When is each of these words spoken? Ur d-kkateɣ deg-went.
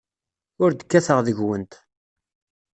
Ur 0.63 0.69
d-kkateɣ 0.71 1.19
deg-went. 1.25 1.73